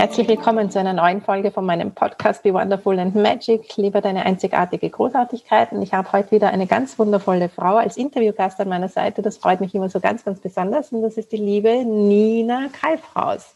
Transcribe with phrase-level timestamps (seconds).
[0.00, 3.76] Herzlich willkommen zu einer neuen Folge von meinem Podcast Be Wonderful and Magic.
[3.76, 5.72] Liebe deine einzigartige Großartigkeit.
[5.72, 9.20] Und ich habe heute wieder eine ganz wundervolle Frau als Interviewgast an meiner Seite.
[9.20, 10.90] Das freut mich immer so ganz, ganz besonders.
[10.90, 13.54] Und das ist die liebe Nina Kalfhaus.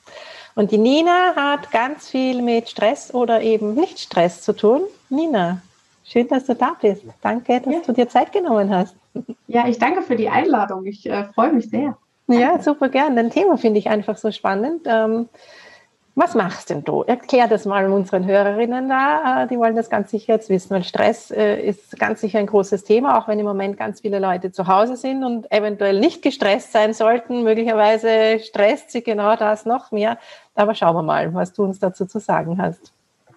[0.55, 4.83] Und die Nina hat ganz viel mit Stress oder eben nicht Stress zu tun.
[5.09, 5.63] Nina,
[6.05, 7.05] schön, dass du da bist.
[7.23, 7.81] Danke, dass ja.
[7.87, 8.95] du dir Zeit genommen hast.
[9.47, 10.85] Ja, ich danke für die Einladung.
[10.85, 11.97] Ich äh, freue mich sehr.
[12.27, 13.17] Ja, super gern.
[13.17, 14.83] Dein Thema finde ich einfach so spannend.
[14.85, 15.31] Ähm,
[16.17, 17.03] was machst denn du?
[17.03, 19.43] Erklär das mal unseren Hörerinnen da.
[19.43, 22.47] Äh, die wollen das ganz sicher jetzt wissen, weil Stress äh, ist ganz sicher ein
[22.47, 26.23] großes Thema, auch wenn im Moment ganz viele Leute zu Hause sind und eventuell nicht
[26.23, 27.43] gestresst sein sollten.
[27.43, 30.19] Möglicherweise stresst sie genau das noch mehr.
[30.55, 32.93] Aber schauen wir mal, was du uns dazu zu sagen hast.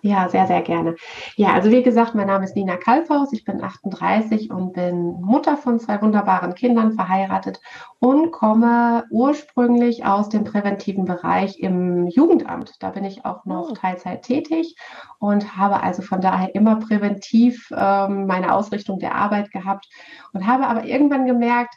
[0.07, 0.95] Ja, sehr, sehr gerne.
[1.35, 5.57] Ja, also wie gesagt, mein Name ist Nina Kalfhaus, ich bin 38 und bin Mutter
[5.57, 7.59] von zwei wunderbaren Kindern, verheiratet
[8.00, 12.75] und komme ursprünglich aus dem präventiven Bereich im Jugendamt.
[12.79, 13.73] Da bin ich auch noch oh.
[13.73, 14.78] Teilzeit tätig
[15.19, 19.89] und habe also von daher immer präventiv ähm, meine Ausrichtung der Arbeit gehabt
[20.31, 21.75] und habe aber irgendwann gemerkt,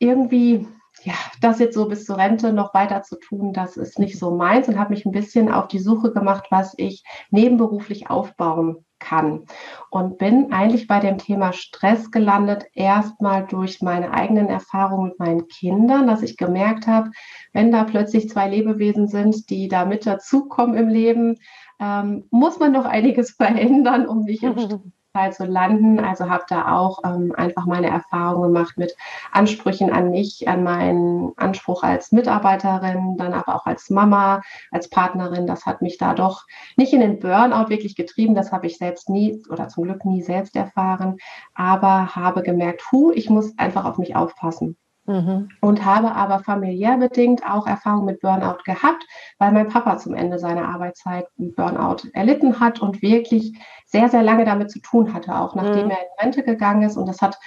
[0.00, 0.66] irgendwie
[1.04, 4.30] ja, das jetzt so bis zur Rente noch weiter zu tun, das ist nicht so
[4.30, 9.44] meins und habe mich ein bisschen auf die Suche gemacht, was ich nebenberuflich aufbauen kann.
[9.90, 15.48] Und bin eigentlich bei dem Thema Stress gelandet, erstmal durch meine eigenen Erfahrungen mit meinen
[15.48, 17.10] Kindern, dass ich gemerkt habe,
[17.52, 21.36] wenn da plötzlich zwei Lebewesen sind, die da mit dazukommen im Leben,
[21.80, 24.56] ähm, muss man noch einiges verändern, um nicht im
[25.14, 26.00] Fall zu landen.
[26.00, 28.96] Also habe da auch ähm, einfach meine Erfahrungen gemacht mit
[29.32, 34.42] Ansprüchen an mich, an meinen Anspruch als Mitarbeiterin, dann aber auch als Mama,
[34.72, 35.46] als Partnerin.
[35.46, 38.34] Das hat mich da doch nicht in den Burnout wirklich getrieben.
[38.34, 41.16] Das habe ich selbst nie oder zum Glück nie selbst erfahren,
[41.54, 44.76] aber habe gemerkt, hu, ich muss einfach auf mich aufpassen.
[45.06, 45.50] Mhm.
[45.60, 49.04] Und habe aber familiär bedingt auch Erfahrung mit Burnout gehabt,
[49.38, 53.52] weil mein Papa zum Ende seiner Arbeitszeit Burnout erlitten hat und wirklich
[53.84, 55.90] sehr, sehr lange damit zu tun hatte, auch nachdem mhm.
[55.90, 56.96] er in Rente gegangen ist.
[56.96, 57.38] Und das hat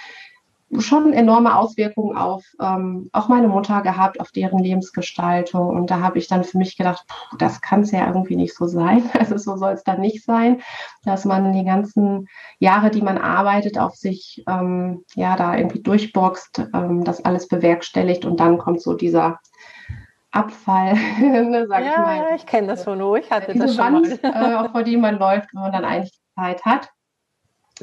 [0.78, 5.68] schon enorme Auswirkungen auf ähm, auch meine Mutter gehabt, auf deren Lebensgestaltung.
[5.68, 8.54] Und da habe ich dann für mich gedacht, puh, das kann es ja irgendwie nicht
[8.54, 9.02] so sein.
[9.18, 10.62] Also so soll es dann nicht sein,
[11.04, 12.28] dass man die ganzen
[12.58, 18.24] Jahre, die man arbeitet, auf sich ähm, ja da irgendwie durchboxt, ähm, das alles bewerkstelligt
[18.24, 19.40] und dann kommt so dieser
[20.30, 22.16] Abfall, ne, sag ja, ich mal.
[22.16, 24.66] Ja, ich kenne das von wo ich hatte Diese das schon Wand, mal.
[24.66, 26.90] äh, vor die man läuft, wenn man dann eigentlich Zeit hat.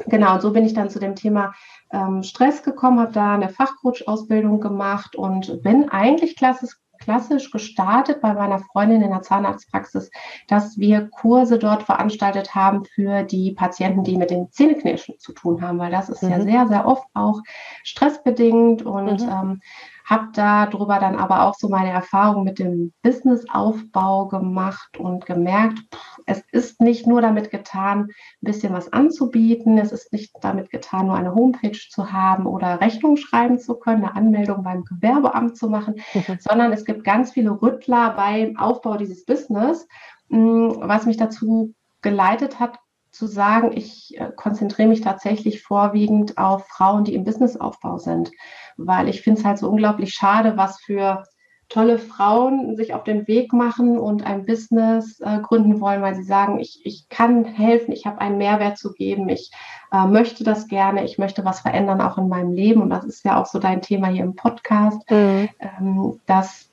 [0.06, 1.54] Genau, und so bin ich dann zu dem Thema
[1.92, 8.34] ähm, Stress gekommen, habe da eine Fachcoach-Ausbildung gemacht und bin eigentlich klassisch, klassisch gestartet bei
[8.34, 10.10] meiner Freundin in der Zahnarztpraxis,
[10.48, 15.62] dass wir Kurse dort veranstaltet haben für die Patienten, die mit den Zähneknirschen zu tun
[15.62, 16.30] haben, weil das ist mhm.
[16.30, 17.40] ja sehr, sehr oft auch
[17.84, 19.28] stressbedingt und mhm.
[19.28, 19.60] ähm,
[20.06, 25.80] habe darüber dann aber auch so meine Erfahrung mit dem Businessaufbau gemacht und gemerkt,
[26.26, 28.08] es ist nicht nur damit getan, ein
[28.40, 33.16] bisschen was anzubieten, es ist nicht damit getan, nur eine Homepage zu haben oder Rechnung
[33.16, 36.36] schreiben zu können, eine Anmeldung beim Gewerbeamt zu machen, mhm.
[36.38, 39.88] sondern es gibt ganz viele Rüttler beim Aufbau dieses Business,
[40.30, 42.78] hm, was mich dazu geleitet hat,
[43.16, 48.30] zu sagen, ich äh, konzentriere mich tatsächlich vorwiegend auf Frauen, die im Businessaufbau sind,
[48.76, 51.24] weil ich finde es halt so unglaublich schade, was für
[51.68, 56.22] tolle Frauen sich auf den Weg machen und ein Business äh, gründen wollen, weil sie
[56.22, 59.50] sagen, ich, ich kann helfen, ich habe einen Mehrwert zu geben, ich
[59.92, 63.24] äh, möchte das gerne, ich möchte was verändern auch in meinem Leben und das ist
[63.24, 65.48] ja auch so dein Thema hier im Podcast, mhm.
[65.58, 66.70] ähm, dass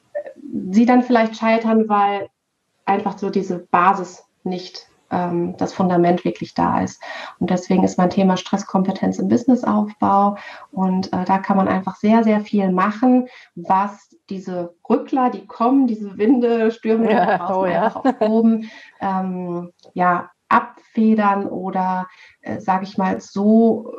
[0.72, 2.30] sie dann vielleicht scheitern, weil
[2.86, 7.02] einfach so diese Basis nicht ähm, das Fundament wirklich da ist.
[7.40, 10.38] Und deswegen ist mein Thema Stresskompetenz im Businessaufbau.
[10.72, 15.88] Und äh, da kann man einfach sehr, sehr viel machen, was diese Rückler, die kommen,
[15.88, 17.96] diese Winde, Stürme ja, oh, ja.
[17.96, 18.70] auf oben,
[19.00, 22.08] ähm, ja, abfedern oder,
[22.42, 23.94] äh, sage ich mal, so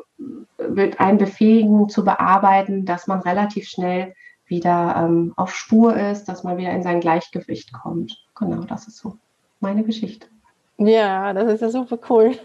[0.70, 4.14] mit einen befähigen zu bearbeiten, dass man relativ schnell
[4.46, 8.24] wieder ähm, auf Spur ist, dass man wieder in sein Gleichgewicht kommt.
[8.34, 9.18] Genau, das ist so
[9.60, 10.28] meine Geschichte.
[10.76, 12.36] Ja, das ist ja super cool.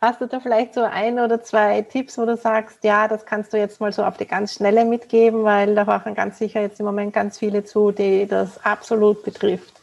[0.00, 3.52] Hast du da vielleicht so ein oder zwei Tipps, wo du sagst, ja, das kannst
[3.52, 6.80] du jetzt mal so auf die ganz schnelle mitgeben, weil da waren ganz sicher jetzt
[6.80, 9.74] im Moment ganz viele zu, die das absolut betrifft.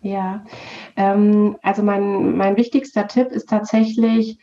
[0.00, 0.44] Ja,
[0.96, 4.38] ähm, also mein, mein wichtigster Tipp ist tatsächlich,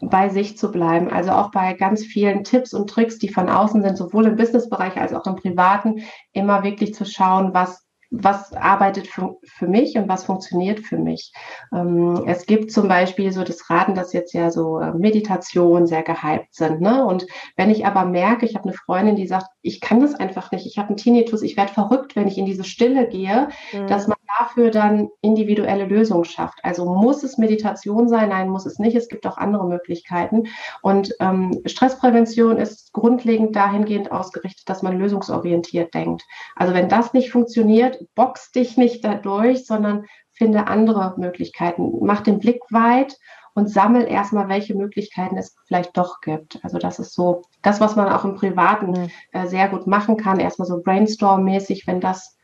[0.00, 1.10] bei sich zu bleiben.
[1.10, 4.96] Also auch bei ganz vielen Tipps und Tricks, die von außen sind, sowohl im Businessbereich
[4.96, 6.02] als auch im privaten,
[6.32, 11.32] immer wirklich zu schauen, was was arbeitet für, für mich und was funktioniert für mich.
[11.72, 16.02] Ähm, es gibt zum Beispiel so das Raten, dass jetzt ja so äh, Meditation sehr
[16.02, 16.80] gehypt sind.
[16.80, 17.04] Ne?
[17.04, 17.26] Und
[17.56, 20.66] wenn ich aber merke, ich habe eine Freundin, die sagt, ich kann das einfach nicht,
[20.66, 23.86] ich habe einen Tinnitus, ich werde verrückt, wenn ich in diese Stille gehe, mhm.
[23.86, 26.58] dass man dafür dann individuelle Lösungen schafft.
[26.62, 28.30] Also muss es Meditation sein?
[28.30, 28.96] Nein, muss es nicht.
[28.96, 30.44] Es gibt auch andere Möglichkeiten.
[30.82, 36.24] Und ähm, Stressprävention ist grundlegend dahingehend ausgerichtet, dass man lösungsorientiert denkt.
[36.56, 41.92] Also wenn das nicht funktioniert, box dich nicht dadurch, sondern finde andere Möglichkeiten.
[42.00, 43.16] Mach den Blick weit
[43.54, 46.58] und sammel erstmal, welche Möglichkeiten es vielleicht doch gibt.
[46.62, 49.10] Also das ist so das, was man auch im Privaten mhm.
[49.32, 50.40] äh, sehr gut machen kann.
[50.40, 52.36] Erstmal so brainstorm-mäßig, wenn das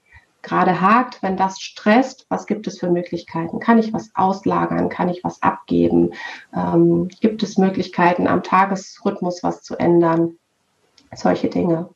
[0.42, 3.58] gerade hakt, wenn das stresst, was gibt es für Möglichkeiten?
[3.58, 4.88] Kann ich was auslagern?
[4.88, 6.12] Kann ich was abgeben?
[6.54, 10.38] Ähm, gibt es Möglichkeiten, am Tagesrhythmus was zu ändern?
[11.14, 11.88] Solche Dinge.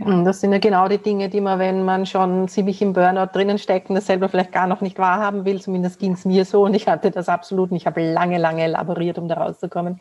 [0.00, 3.30] Hm, das sind ja genau die Dinge, die man, wenn man schon ziemlich im Burnout
[3.32, 6.44] drinnen steckt und das selber vielleicht gar noch nicht wahrhaben will, zumindest ging es mir
[6.44, 10.00] so und ich hatte das absolut und ich habe lange, lange elaboriert, um da rauszukommen.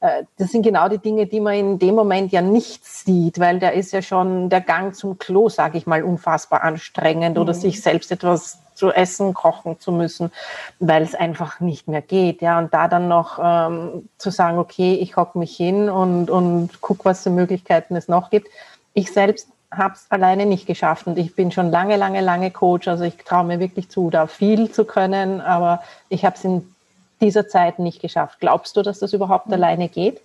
[0.00, 3.58] Äh, das sind genau die Dinge, die man in dem Moment ja nicht sieht, weil
[3.58, 7.42] da ist ja schon der Gang zum Klo, sage ich mal, unfassbar anstrengend mhm.
[7.42, 10.30] oder sich selbst etwas zu essen, kochen zu müssen,
[10.78, 12.42] weil es einfach nicht mehr geht.
[12.42, 16.80] Ja, und da dann noch ähm, zu sagen, okay, ich hocke mich hin und, und
[16.80, 18.48] gucke, was für Möglichkeiten es noch gibt
[18.98, 22.88] ich selbst habe es alleine nicht geschafft und ich bin schon lange, lange, lange Coach.
[22.88, 26.74] Also ich traue mir wirklich zu, da viel zu können, aber ich habe es in
[27.20, 28.40] dieser Zeit nicht geschafft.
[28.40, 30.20] Glaubst du, dass das überhaupt alleine geht?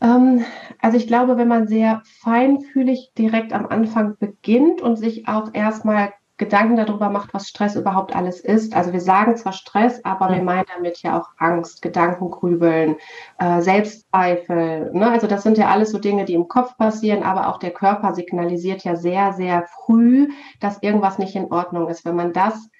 [0.00, 0.44] Ähm,
[0.80, 6.12] also ich glaube, wenn man sehr feinfühlig direkt am Anfang beginnt und sich auch erstmal
[6.38, 8.74] Gedanken darüber macht, was Stress überhaupt alles ist.
[8.74, 12.96] Also wir sagen zwar Stress, aber wir meinen damit ja auch Angst, Gedankengrübeln,
[13.38, 14.92] äh, Selbstzweifel.
[14.92, 15.10] Ne?
[15.10, 18.14] Also das sind ja alles so Dinge, die im Kopf passieren, aber auch der Körper
[18.14, 20.28] signalisiert ja sehr, sehr früh,
[20.60, 22.04] dass irgendwas nicht in Ordnung ist.
[22.04, 22.70] Wenn man das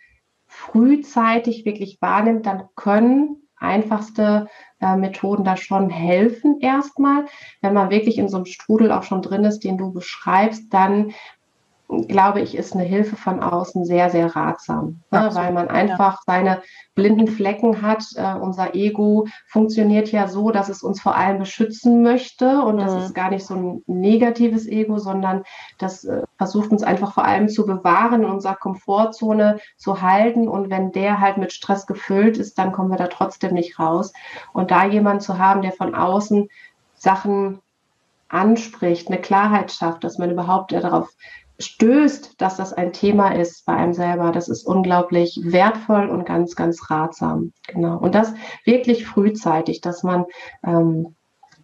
[0.46, 4.46] frühzeitig wirklich wahrnimmt, dann können einfachste
[4.80, 7.26] äh, Methoden da schon helfen erstmal.
[7.60, 11.12] Wenn man wirklich in so einem Strudel auch schon drin ist, den du beschreibst, dann
[11.88, 15.30] glaube ich, ist eine Hilfe von außen sehr, sehr ratsam, ne?
[15.32, 16.60] weil man einfach seine
[16.94, 18.04] blinden Flecken hat.
[18.14, 22.80] Äh, unser Ego funktioniert ja so, dass es uns vor allem beschützen möchte und mhm.
[22.80, 25.44] das ist gar nicht so ein negatives Ego, sondern
[25.78, 30.68] das äh, versucht uns einfach vor allem zu bewahren, in unserer Komfortzone zu halten und
[30.68, 34.12] wenn der halt mit Stress gefüllt ist, dann kommen wir da trotzdem nicht raus.
[34.52, 36.50] Und da jemanden zu haben, der von außen
[36.94, 37.60] Sachen
[38.28, 41.08] anspricht, eine Klarheit schafft, dass man überhaupt darauf
[41.58, 46.54] stößt, dass das ein Thema ist bei einem selber, das ist unglaublich wertvoll und ganz,
[46.54, 47.52] ganz ratsam.
[47.66, 47.98] Genau.
[47.98, 48.32] Und das
[48.64, 50.26] wirklich frühzeitig, dass man
[50.64, 51.16] ähm,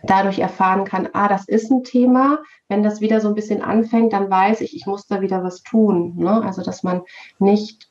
[0.02, 2.38] dadurch erfahren kann, ah, das ist ein Thema.
[2.68, 5.62] Wenn das wieder so ein bisschen anfängt, dann weiß ich, ich muss da wieder was
[5.62, 6.14] tun.
[6.16, 6.42] Ne?
[6.42, 7.02] Also, dass man
[7.38, 7.88] nicht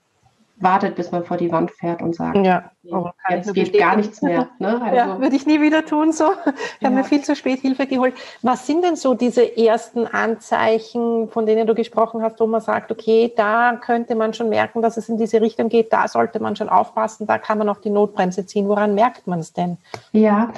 [0.57, 4.21] wartet, bis man vor die Wand fährt und sagt, ja, oh, jetzt geht gar nichts
[4.21, 4.49] mehr.
[4.59, 4.73] Ne?
[4.83, 6.31] Also, ja, würde ich nie wieder tun so.
[6.45, 6.87] Ich ja.
[6.87, 8.13] habe mir viel zu spät Hilfe geholt.
[8.41, 12.91] Was sind denn so diese ersten Anzeichen, von denen du gesprochen hast, wo man sagt,
[12.91, 16.55] okay, da könnte man schon merken, dass es in diese Richtung geht, da sollte man
[16.55, 18.67] schon aufpassen, da kann man auch die Notbremse ziehen.
[18.67, 19.77] Woran merkt man es denn?
[20.11, 20.51] Ja,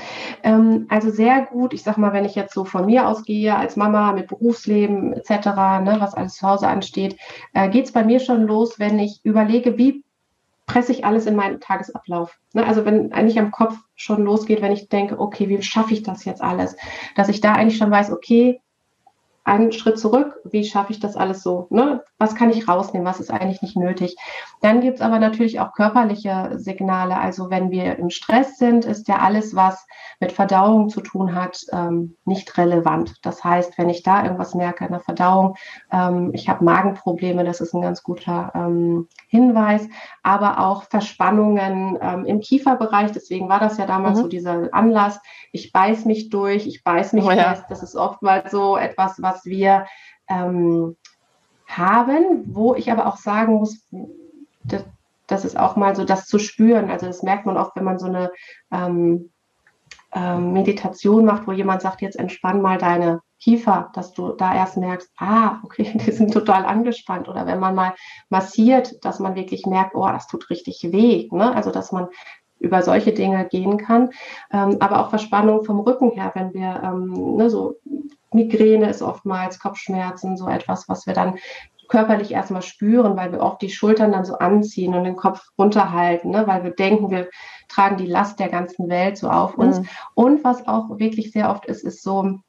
[0.44, 1.74] ähm, also sehr gut.
[1.74, 5.30] Ich sag mal, wenn ich jetzt so von mir ausgehe, als Mama mit Berufsleben etc.,
[5.84, 7.18] ne, was alles zu Hause ansteht,
[7.54, 10.05] äh, geht es bei mir schon los, wenn ich überlege, wie
[10.66, 12.38] presse ich alles in meinen Tagesablauf.
[12.54, 12.66] Ne?
[12.66, 16.26] Also wenn eigentlich am Kopf schon losgeht, wenn ich denke, okay, wie schaffe ich das
[16.26, 16.76] jetzt alles?
[17.16, 18.62] Dass ich da eigentlich schon weiß, okay,
[19.46, 21.68] einen Schritt zurück, wie schaffe ich das alles so?
[21.70, 22.04] Ne?
[22.18, 23.08] Was kann ich rausnehmen?
[23.08, 24.16] Was ist eigentlich nicht nötig?
[24.62, 27.18] Dann gibt es aber natürlich auch körperliche Signale.
[27.18, 29.86] Also wenn wir im Stress sind, ist ja alles, was
[30.20, 33.14] mit Verdauung zu tun hat, ähm, nicht relevant.
[33.22, 35.56] Das heißt, wenn ich da irgendwas merke in der Verdauung,
[35.92, 39.88] ähm, ich habe Magenprobleme, das ist ein ganz guter ähm, Hinweis,
[40.24, 43.12] aber auch Verspannungen ähm, im Kieferbereich.
[43.12, 44.24] Deswegen war das ja damals mhm.
[44.24, 45.20] so dieser Anlass.
[45.52, 47.54] Ich beiß mich durch, ich beiß mich oh, ja.
[47.54, 47.66] fest.
[47.70, 49.86] Das ist oftmals so etwas, was wir
[50.30, 50.96] ähm,
[51.68, 53.90] haben, wo ich aber auch sagen muss,
[54.64, 54.86] das,
[55.28, 56.90] das, ist auch mal so das zu spüren.
[56.90, 58.32] Also das merkt man oft, wenn man so eine
[58.72, 59.32] ähm,
[60.14, 64.78] ähm, Meditation macht, wo jemand sagt, jetzt entspann mal deine Kiefer, dass du da erst
[64.78, 67.28] merkst, ah, okay, die sind total angespannt.
[67.28, 67.94] Oder wenn man mal
[68.30, 71.28] massiert, dass man wirklich merkt, oh, das tut richtig weh.
[71.32, 71.54] Ne?
[71.54, 72.08] Also dass man
[72.66, 74.10] über solche Dinge gehen kann.
[74.52, 77.76] Ähm, aber auch Verspannung vom Rücken her, wenn wir ähm, ne, so
[78.34, 81.36] Migräne ist oftmals Kopfschmerzen, so etwas, was wir dann
[81.88, 86.32] körperlich erstmal spüren, weil wir oft die Schultern dann so anziehen und den Kopf runterhalten,
[86.32, 86.48] ne?
[86.48, 87.30] weil wir denken, wir
[87.70, 89.80] tragen die Last der ganzen Welt so auf uns.
[89.80, 89.88] Mhm.
[90.16, 92.40] Und was auch wirklich sehr oft ist, ist so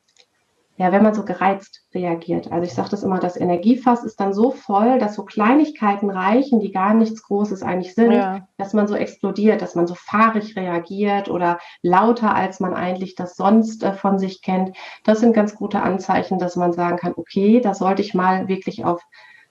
[0.78, 2.52] ja, wenn man so gereizt reagiert.
[2.52, 6.60] Also ich sage das immer, das Energiefass ist dann so voll, dass so Kleinigkeiten reichen,
[6.60, 8.46] die gar nichts Großes eigentlich sind, ja.
[8.58, 13.36] dass man so explodiert, dass man so fahrig reagiert oder lauter, als man eigentlich das
[13.36, 14.76] sonst äh, von sich kennt.
[15.04, 18.84] Das sind ganz gute Anzeichen, dass man sagen kann, okay, da sollte ich mal wirklich
[18.84, 19.02] auf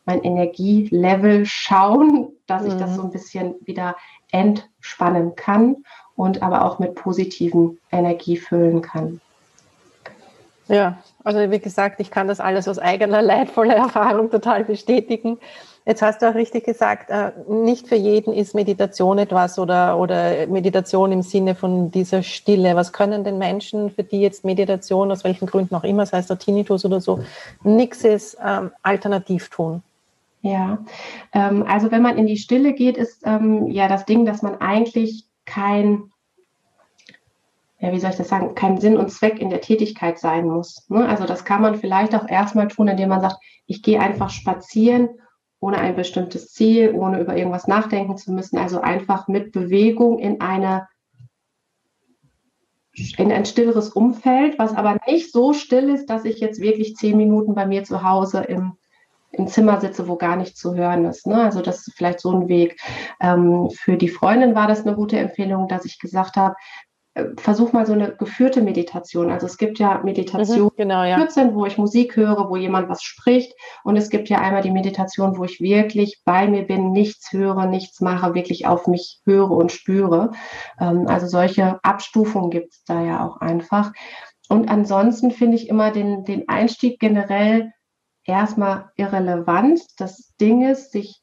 [0.05, 2.67] mein Energielevel schauen, dass mhm.
[2.67, 2.95] ich das mhm.
[2.95, 3.95] so ein bisschen wieder
[4.31, 5.77] entspannen kann
[6.15, 9.21] und aber auch mit positiven Energie füllen kann.
[10.67, 15.37] Ja, also wie gesagt, ich kann das alles aus eigener leidvoller Erfahrung total bestätigen.
[15.87, 20.47] Jetzt hast du auch richtig gesagt, äh, nicht für jeden ist Meditation etwas oder, oder
[20.47, 22.75] Meditation im Sinne von dieser Stille.
[22.75, 26.27] Was können denn Menschen, für die jetzt Meditation, aus welchen Gründen auch immer, sei es
[26.27, 27.19] der Tinnitus oder so,
[27.63, 29.83] nichts ist, ähm, alternativ tun?
[30.41, 30.79] Ja,
[31.33, 34.59] ähm, also wenn man in die Stille geht, ist ähm, ja das Ding, dass man
[34.61, 36.11] eigentlich kein
[37.79, 40.89] ja, wie soll ich das sagen, kein Sinn und Zweck in der Tätigkeit sein muss.
[40.89, 41.07] Ne?
[41.07, 45.09] Also das kann man vielleicht auch erstmal tun, indem man sagt, ich gehe einfach spazieren
[45.59, 48.57] ohne ein bestimmtes Ziel, ohne über irgendwas nachdenken zu müssen.
[48.57, 50.87] Also einfach mit Bewegung in eine
[53.17, 57.17] in ein stilleres Umfeld, was aber nicht so still ist, dass ich jetzt wirklich zehn
[57.17, 58.77] Minuten bei mir zu Hause im,
[59.31, 61.27] im Zimmer sitze, wo gar nichts zu hören ist.
[61.27, 61.43] Ne?
[61.43, 62.79] Also das ist vielleicht so ein Weg.
[63.19, 66.55] Ähm, für die Freundin war das eine gute Empfehlung, dass ich gesagt habe,
[67.37, 69.31] versuch mal so eine geführte Meditation.
[69.31, 71.15] Also es gibt ja Meditation mhm, genau, ja.
[71.15, 73.53] 14, wo ich Musik höre, wo jemand was spricht.
[73.85, 77.67] Und es gibt ja einmal die Meditation, wo ich wirklich bei mir bin, nichts höre,
[77.67, 80.31] nichts mache, wirklich auf mich höre und spüre.
[80.79, 83.93] Ähm, also solche Abstufungen gibt es da ja auch einfach.
[84.49, 87.71] Und ansonsten finde ich immer den, den Einstieg generell
[88.25, 89.81] erstmal irrelevant.
[89.97, 91.21] Das Ding ist, sich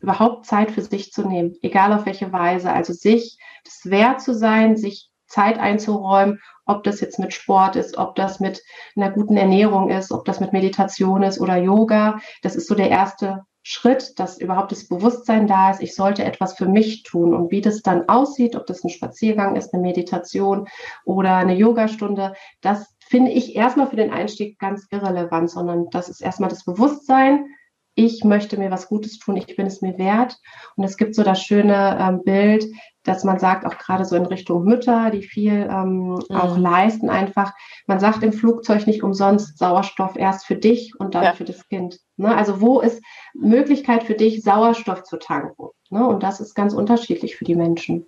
[0.00, 2.72] überhaupt Zeit für sich zu nehmen, egal auf welche Weise.
[2.72, 7.98] Also sich das wert zu sein, sich Zeit einzuräumen, ob das jetzt mit Sport ist,
[7.98, 8.62] ob das mit
[8.96, 12.20] einer guten Ernährung ist, ob das mit Meditation ist oder Yoga.
[12.42, 16.54] Das ist so der erste Schritt, dass überhaupt das Bewusstsein da ist, ich sollte etwas
[16.54, 17.34] für mich tun.
[17.34, 20.68] Und wie das dann aussieht, ob das ein Spaziergang ist, eine Meditation
[21.04, 26.20] oder eine Yogastunde, das finde ich erstmal für den Einstieg ganz irrelevant, sondern das ist
[26.20, 27.46] erstmal das Bewusstsein,
[27.94, 30.38] ich möchte mir was Gutes tun, ich bin es mir wert.
[30.76, 32.66] Und es gibt so das schöne ähm, Bild,
[33.04, 36.24] dass man sagt, auch gerade so in Richtung Mütter, die viel ähm, mhm.
[36.30, 37.52] auch leisten, einfach,
[37.86, 41.32] man sagt im Flugzeug nicht umsonst Sauerstoff erst für dich und dann ja.
[41.32, 42.00] für das Kind.
[42.16, 42.34] Ne?
[42.34, 43.02] Also wo ist
[43.34, 45.68] Möglichkeit für dich, Sauerstoff zu tanken?
[45.90, 46.06] Ne?
[46.06, 48.06] Und das ist ganz unterschiedlich für die Menschen.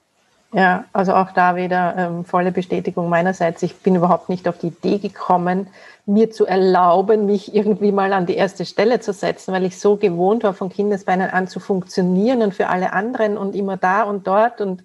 [0.53, 3.63] Ja, also auch da wieder ähm, volle Bestätigung meinerseits.
[3.63, 5.67] Ich bin überhaupt nicht auf die Idee gekommen,
[6.07, 9.97] mir zu erlauben, mich irgendwie mal an die erste Stelle zu setzen, weil ich so
[9.97, 14.27] gewohnt war, von Kindesbeinen an zu funktionieren und für alle anderen und immer da und
[14.27, 14.85] dort und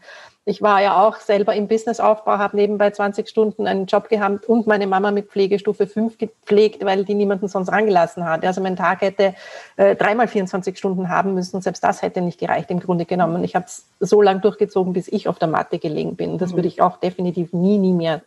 [0.52, 4.68] ich war ja auch selber im Businessaufbau, habe nebenbei 20 Stunden einen Job gehabt und
[4.68, 8.46] meine Mama mit Pflegestufe 5 gepflegt, weil die niemanden sonst rangelassen hat.
[8.46, 9.34] Also mein Tag hätte
[9.78, 11.62] äh, dreimal 24 Stunden haben müssen.
[11.62, 13.44] Selbst das hätte nicht gereicht im Grunde genommen.
[13.46, 16.38] Ich habe es so lange durchgezogen, bis ich auf der Matte gelegen bin.
[16.38, 16.58] Das mhm.
[16.58, 18.22] würde ich auch definitiv nie, nie mehr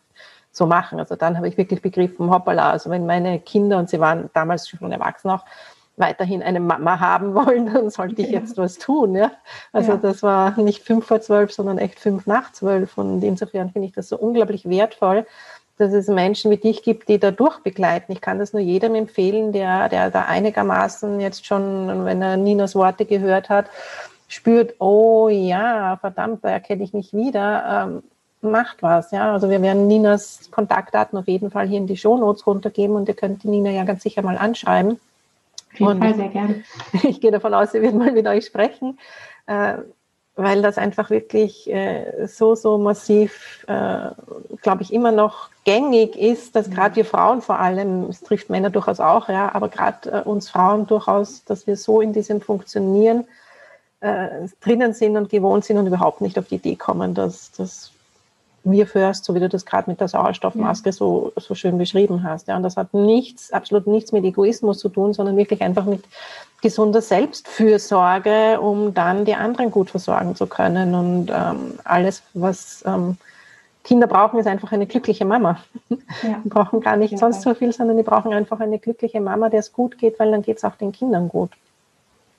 [0.50, 0.98] so machen.
[0.98, 4.68] Also dann habe ich wirklich begriffen, hoppala, also wenn meine Kinder, und sie waren damals
[4.68, 5.44] schon erwachsen auch,
[5.96, 9.14] weiterhin eine Mama haben wollen, dann sollte ich jetzt was tun.
[9.14, 9.32] Ja?
[9.72, 9.98] Also ja.
[9.98, 12.98] das war nicht fünf vor zwölf, sondern echt fünf nach zwölf.
[12.98, 15.26] Und insofern finde ich das so unglaublich wertvoll,
[15.78, 18.14] dass es Menschen wie dich gibt, die da durchbegleiten.
[18.14, 22.74] Ich kann das nur jedem empfehlen, der, der da einigermaßen jetzt schon, wenn er Ninas
[22.74, 23.66] Worte gehört hat,
[24.28, 27.88] spürt, oh ja, verdammt, da erkenne ich mich wieder.
[27.88, 28.02] Ähm,
[28.40, 29.32] macht was, ja.
[29.32, 33.14] Also wir werden Ninas Kontaktdaten auf jeden Fall hier in die Shownotes runtergeben und ihr
[33.14, 35.00] könnt die Nina ja ganz sicher mal anschreiben.
[35.74, 36.64] Auf jeden und Fall sehr gerne.
[37.02, 38.98] Ich gehe davon aus, sie wird mal mit euch sprechen,
[39.46, 39.74] äh,
[40.36, 44.10] weil das einfach wirklich äh, so, so massiv, äh,
[44.62, 48.70] glaube ich, immer noch gängig ist, dass gerade wir Frauen vor allem, es trifft Männer
[48.70, 53.24] durchaus auch, ja, aber gerade uns Frauen durchaus, dass wir so in diesem Funktionieren
[54.60, 57.93] drinnen sind und gewohnt sind und überhaupt nicht auf die Idee kommen, dass, dass
[58.64, 60.92] wir first, so wie du das gerade mit der Sauerstoffmaske ja.
[60.92, 62.48] so, so schön beschrieben hast.
[62.48, 66.02] Ja, und das hat nichts, absolut nichts mit Egoismus zu tun, sondern wirklich einfach mit
[66.62, 70.94] gesunder Selbstfürsorge, um dann die anderen gut versorgen zu können.
[70.94, 73.18] Und ähm, alles, was ähm,
[73.84, 75.58] Kinder brauchen, ist einfach eine glückliche Mama.
[75.90, 76.40] Ja.
[76.44, 79.60] Die brauchen gar nicht sonst so viel, sondern die brauchen einfach eine glückliche Mama, der
[79.60, 81.50] es gut geht, weil dann geht es auch den Kindern gut.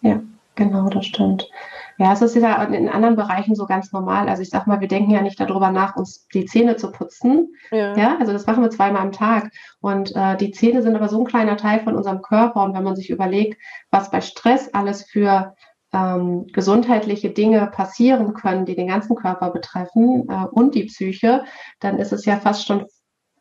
[0.01, 0.20] Ja,
[0.55, 1.50] genau, das stimmt.
[1.97, 4.27] Ja, es ist ja in anderen Bereichen so ganz normal.
[4.27, 7.53] Also ich sag mal, wir denken ja nicht darüber nach, uns die Zähne zu putzen.
[7.71, 9.51] Ja, ja also das machen wir zweimal am Tag.
[9.79, 12.63] Und äh, die Zähne sind aber so ein kleiner Teil von unserem Körper.
[12.63, 15.55] Und wenn man sich überlegt, was bei Stress alles für
[15.93, 21.45] ähm, gesundheitliche Dinge passieren können, die den ganzen Körper betreffen äh, und die Psyche,
[21.79, 22.85] dann ist es ja fast schon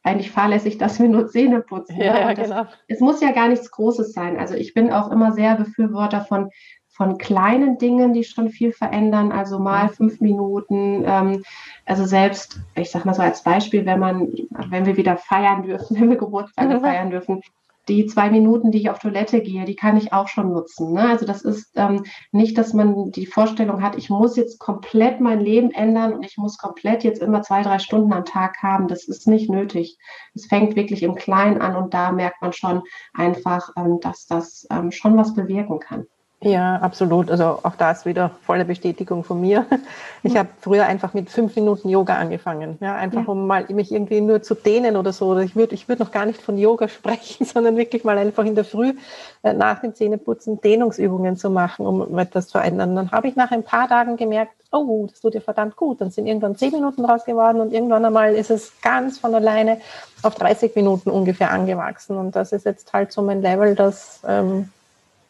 [0.04, 1.96] eigentlich fahrlässig, dass wir nur Zähne putzen.
[1.96, 2.66] Ja, ja, das, genau.
[2.86, 4.38] Es muss ja gar nichts Großes sein.
[4.38, 6.50] Also ich bin auch immer sehr Befürworter von
[6.94, 11.02] von kleinen Dingen, die schon viel verändern, also mal fünf Minuten.
[11.04, 11.42] Ähm,
[11.84, 14.28] also selbst, ich sag mal so als Beispiel, wenn man,
[14.68, 17.40] wenn wir wieder feiern dürfen, wenn wir Geburtstage feiern dürfen,
[17.88, 20.92] die zwei Minuten, die ich auf Toilette gehe, die kann ich auch schon nutzen.
[20.92, 21.08] Ne?
[21.08, 25.40] Also das ist ähm, nicht, dass man die Vorstellung hat, ich muss jetzt komplett mein
[25.40, 28.88] Leben ändern und ich muss komplett jetzt immer zwei, drei Stunden am Tag haben.
[28.88, 29.98] Das ist nicht nötig.
[30.34, 34.66] Es fängt wirklich im Kleinen an und da merkt man schon einfach, ähm, dass das
[34.70, 36.06] ähm, schon was bewirken kann.
[36.44, 37.30] Ja, absolut.
[37.30, 39.66] Also auch das wieder volle Bestätigung von mir.
[40.22, 42.78] Ich habe früher einfach mit fünf Minuten Yoga angefangen.
[42.80, 43.28] Ja, einfach ja.
[43.28, 45.38] um mal mich irgendwie nur zu dehnen oder so.
[45.38, 48.54] Ich würde ich würd noch gar nicht von Yoga sprechen, sondern wirklich mal einfach in
[48.54, 48.94] der Früh
[49.42, 52.96] äh, nach dem Zähneputzen Dehnungsübungen zu machen, um etwas zu verändern.
[52.96, 56.00] Dann habe ich nach ein paar Tagen gemerkt, oh, das tut dir verdammt gut.
[56.00, 59.78] Dann sind irgendwann zehn Minuten draus geworden und irgendwann einmal ist es ganz von alleine
[60.22, 62.16] auf 30 Minuten ungefähr angewachsen.
[62.16, 64.70] Und das ist jetzt halt so mein Level, dass ähm,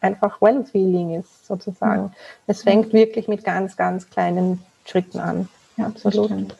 [0.05, 2.03] einfach Well-Feeling ist, sozusagen.
[2.03, 2.11] Ja.
[2.47, 5.49] Es fängt wirklich mit ganz, ganz kleinen Schritten an.
[5.77, 6.55] Ja, absolut.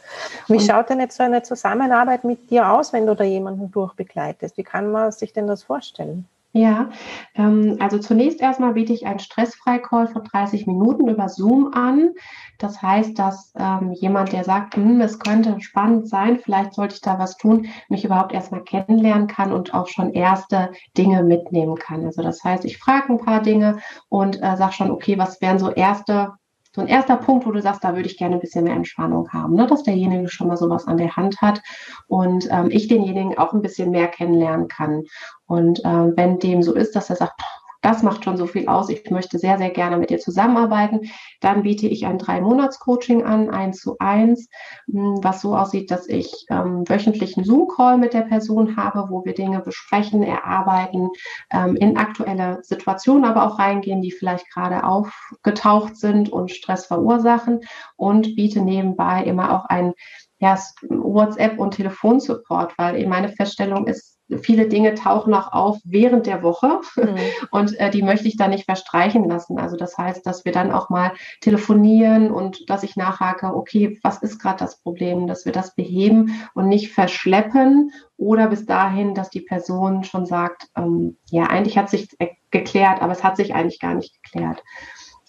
[0.48, 4.58] Wie schaut denn jetzt so eine Zusammenarbeit mit dir aus, wenn du da jemanden durchbegleitest?
[4.58, 6.28] Wie kann man sich denn das vorstellen?
[6.58, 6.90] Ja,
[7.36, 12.12] ähm, also zunächst erstmal biete ich einen Stressfrei-Call von 30 Minuten über Zoom an.
[12.60, 17.02] Das heißt, dass ähm, jemand, der sagt, hm, es könnte spannend sein, vielleicht sollte ich
[17.02, 22.06] da was tun, mich überhaupt erstmal kennenlernen kann und auch schon erste Dinge mitnehmen kann.
[22.06, 25.60] Also das heißt, ich frage ein paar Dinge und äh, sage schon, okay, was wären
[25.60, 26.36] so erste
[26.76, 29.32] so ein erster Punkt, wo du sagst, da würde ich gerne ein bisschen mehr Entspannung
[29.32, 29.66] haben, ne?
[29.66, 31.62] dass derjenige schon mal sowas an der Hand hat
[32.08, 35.04] und ähm, ich denjenigen auch ein bisschen mehr kennenlernen kann.
[35.48, 37.42] Und ähm, wenn dem so ist, dass er sagt,
[37.86, 38.90] das macht schon so viel aus.
[38.90, 41.02] Ich möchte sehr, sehr gerne mit dir zusammenarbeiten.
[41.40, 44.50] Dann biete ich ein Drei-Monats-Coaching an, eins zu eins,
[44.92, 49.24] hm, was so aussieht, dass ich ähm, wöchentlich einen Zoom-Call mit der Person habe, wo
[49.24, 51.10] wir Dinge besprechen, erarbeiten,
[51.52, 57.60] ähm, in aktuelle Situationen aber auch reingehen, die vielleicht gerade aufgetaucht sind und Stress verursachen
[57.98, 59.94] und biete nebenbei immer auch ein
[60.40, 60.58] ja,
[60.90, 66.80] WhatsApp und Telefonsupport, weil meine Feststellung ist, viele Dinge tauchen auch auf während der Woche
[66.96, 67.18] mhm.
[67.52, 69.60] und äh, die möchte ich dann nicht verstreichen lassen.
[69.60, 74.22] Also das heißt, dass wir dann auch mal telefonieren und dass ich nachhake, okay, was
[74.22, 79.30] ist gerade das Problem, dass wir das beheben und nicht verschleppen oder bis dahin, dass
[79.30, 82.10] die Person schon sagt, ähm, ja, eigentlich hat sich
[82.52, 84.64] geklärt, aber es hat sich eigentlich gar nicht geklärt.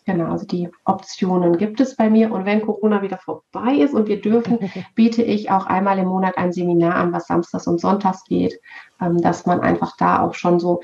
[0.07, 2.31] Genau, also die Optionen gibt es bei mir.
[2.31, 4.59] Und wenn Corona wieder vorbei ist und wir dürfen,
[4.95, 8.61] biete ich auch einmal im Monat ein Seminar an, was samstags und sonntags geht,
[9.01, 10.81] ähm, dass man einfach da auch schon so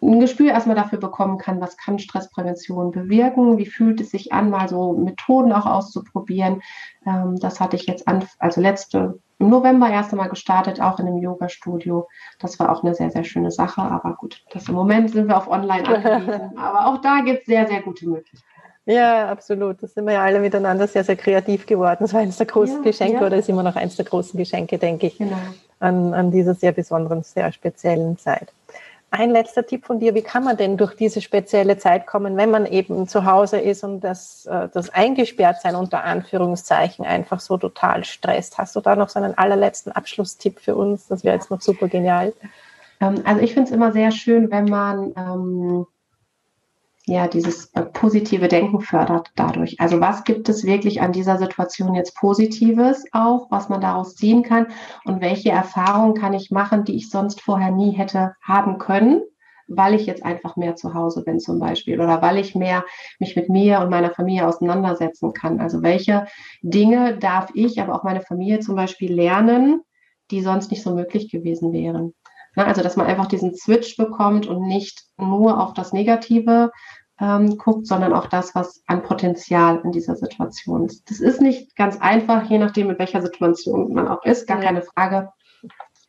[0.00, 4.48] ein Gespür erstmal dafür bekommen kann, was kann Stressprävention bewirken, wie fühlt es sich an,
[4.48, 6.62] mal so Methoden auch auszuprobieren.
[7.04, 11.08] Ähm, das hatte ich jetzt an, also letzte im November erst einmal gestartet, auch in
[11.08, 12.08] einem Yoga-Studio.
[12.38, 13.80] Das war auch eine sehr, sehr schöne Sache.
[13.80, 16.58] Aber gut, das im Moment sind wir auf online angewiesen.
[16.58, 18.49] Aber auch da gibt es sehr, sehr gute Möglichkeiten.
[18.90, 19.82] Ja, absolut.
[19.82, 21.98] Da sind wir ja alle miteinander sehr, sehr kreativ geworden.
[22.00, 23.26] Das war eines der großen ja, Geschenke ja.
[23.26, 25.36] oder ist immer noch eines der großen Geschenke, denke ich, genau.
[25.78, 28.52] an, an dieser sehr besonderen, sehr speziellen Zeit.
[29.12, 32.50] Ein letzter Tipp von dir, wie kann man denn durch diese spezielle Zeit kommen, wenn
[32.50, 38.04] man eben zu Hause ist und das, äh, das Eingesperrtsein unter Anführungszeichen einfach so total
[38.04, 38.58] stresst?
[38.58, 41.06] Hast du da noch so einen allerletzten Abschlusstipp für uns?
[41.06, 42.32] Das wäre jetzt noch super genial.
[43.00, 45.86] Ähm, also ich finde es immer sehr schön, wenn man ähm,
[47.10, 49.78] ja dieses äh, positive Denken fördert dadurch.
[49.80, 54.42] Also was gibt es wirklich an dieser Situation jetzt Positives auch, was man daraus ziehen
[54.42, 54.68] kann
[55.04, 59.22] und welche Erfahrungen kann ich machen, die ich sonst vorher nie hätte haben können,
[59.66, 62.84] weil ich jetzt einfach mehr zu Hause bin zum Beispiel oder weil ich mehr
[63.18, 65.60] mich mit mir und meiner Familie auseinandersetzen kann.
[65.60, 66.26] Also welche
[66.62, 69.80] Dinge darf ich, aber auch meine Familie zum Beispiel lernen,
[70.30, 72.14] die sonst nicht so möglich gewesen wären.
[72.56, 76.72] Also, dass man einfach diesen Switch bekommt und nicht nur auf das Negative
[77.20, 81.08] ähm, guckt, sondern auch das, was an Potenzial in dieser Situation ist.
[81.10, 84.64] Das ist nicht ganz einfach, je nachdem, in welcher Situation man auch ist, gar ja.
[84.64, 85.30] keine Frage.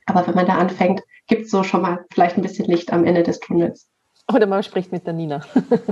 [0.06, 3.04] Aber wenn man da anfängt, gibt es so schon mal vielleicht ein bisschen Licht am
[3.04, 3.88] Ende des Tunnels.
[4.34, 5.42] Oder man spricht mit der Nina.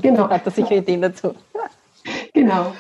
[0.01, 0.29] Genau.
[0.29, 1.36] Hat er sicher Ideen dazu.
[2.34, 2.73] Genau.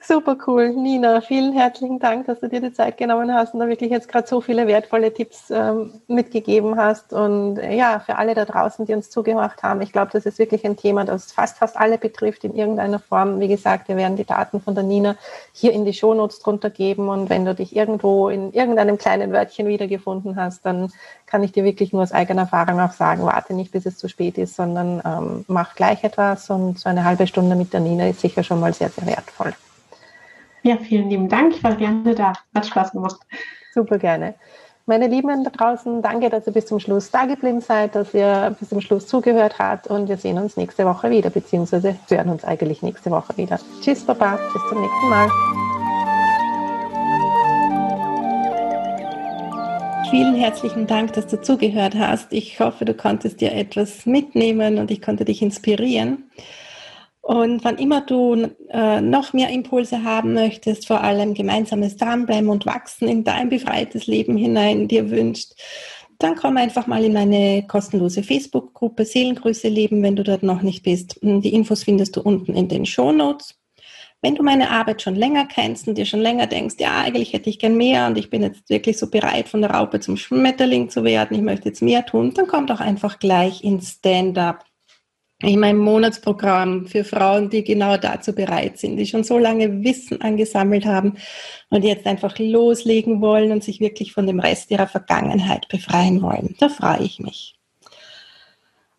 [0.00, 0.70] Super cool.
[0.70, 4.08] Nina, vielen herzlichen Dank, dass du dir die Zeit genommen hast und da wirklich jetzt
[4.08, 7.12] gerade so viele wertvolle Tipps ähm, mitgegeben hast.
[7.12, 10.38] Und äh, ja, für alle da draußen, die uns zugemacht haben, ich glaube, das ist
[10.38, 13.38] wirklich ein Thema, das fast, fast alle betrifft in irgendeiner Form.
[13.38, 15.16] Wie gesagt, wir werden die Daten von der Nina
[15.52, 17.08] hier in die Shownotes drunter geben.
[17.08, 20.90] Und wenn du dich irgendwo in irgendeinem kleinen Wörtchen wiedergefunden hast, dann
[21.26, 24.08] kann ich dir wirklich nur aus eigener Erfahrung auch sagen, warte nicht, bis es zu
[24.08, 28.08] spät ist, sondern ähm, mach gleich etwas und so eine halbe Stunde mit der Nina
[28.08, 29.52] ist sicher schon mal sehr, sehr wertvoll.
[30.66, 31.54] Ja, vielen lieben Dank.
[31.54, 32.32] Ich war gerne da.
[32.52, 33.20] Hat Spaß gemacht.
[33.72, 34.34] Super gerne.
[34.84, 38.52] Meine Lieben da draußen, danke, dass ihr bis zum Schluss da geblieben seid, dass ihr
[38.58, 42.44] bis zum Schluss zugehört habt und wir sehen uns nächste Woche wieder, beziehungsweise hören uns
[42.44, 43.60] eigentlich nächste Woche wieder.
[43.80, 45.30] Tschüss, Papa, bis zum nächsten Mal.
[50.10, 52.32] Vielen herzlichen Dank, dass du zugehört hast.
[52.32, 56.28] Ich hoffe, du konntest dir etwas mitnehmen und ich konnte dich inspirieren.
[57.26, 62.66] Und wann immer du äh, noch mehr Impulse haben möchtest, vor allem gemeinsames Dranbleiben und
[62.66, 65.54] Wachsen in dein befreites Leben hinein dir wünscht,
[66.20, 70.84] dann komm einfach mal in meine kostenlose Facebook-Gruppe Seelengrüße leben, wenn du dort noch nicht
[70.84, 71.18] bist.
[71.20, 73.58] Die Infos findest du unten in den Show Notes.
[74.22, 77.50] Wenn du meine Arbeit schon länger kennst und dir schon länger denkst, ja, eigentlich hätte
[77.50, 80.90] ich gern mehr und ich bin jetzt wirklich so bereit, von der Raupe zum Schmetterling
[80.90, 84.64] zu werden, ich möchte jetzt mehr tun, dann komm doch einfach gleich ins Stand-up
[85.42, 90.22] in meinem Monatsprogramm für Frauen, die genau dazu bereit sind, die schon so lange Wissen
[90.22, 91.14] angesammelt haben
[91.68, 96.56] und jetzt einfach loslegen wollen und sich wirklich von dem Rest ihrer Vergangenheit befreien wollen.
[96.58, 97.56] Da freue ich mich.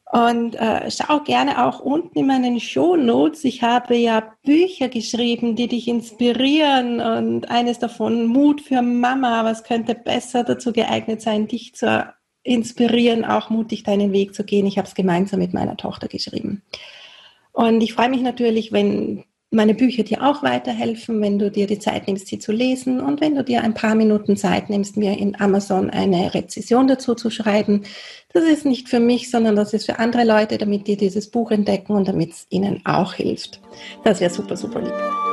[0.10, 3.44] Und äh, schau gerne auch unten in meinen Show Notes.
[3.44, 9.44] Ich habe ja Bücher geschrieben, die dich inspirieren und eines davon Mut für Mama.
[9.44, 12.14] Was könnte besser dazu geeignet sein, dich zu
[12.48, 14.66] inspirieren, auch mutig deinen Weg zu gehen.
[14.66, 16.62] Ich habe es gemeinsam mit meiner Tochter geschrieben.
[17.52, 21.80] Und ich freue mich natürlich, wenn meine Bücher dir auch weiterhelfen, wenn du dir die
[21.80, 25.18] Zeit nimmst, sie zu lesen und wenn du dir ein paar Minuten Zeit nimmst, mir
[25.18, 27.84] in Amazon eine Rezession dazu zu schreiben.
[28.34, 31.52] Das ist nicht für mich, sondern das ist für andere Leute, damit die dieses Buch
[31.52, 33.62] entdecken und damit es ihnen auch hilft.
[34.04, 35.27] Das wäre super, super lieb.